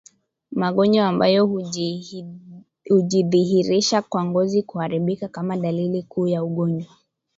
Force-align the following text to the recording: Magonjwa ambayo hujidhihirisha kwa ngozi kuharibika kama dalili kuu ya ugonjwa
Magonjwa 0.51 1.07
ambayo 1.07 1.45
hujidhihirisha 2.95 4.01
kwa 4.01 4.25
ngozi 4.25 4.63
kuharibika 4.63 5.27
kama 5.27 5.57
dalili 5.57 6.03
kuu 6.03 6.27
ya 6.27 6.43
ugonjwa 6.43 6.93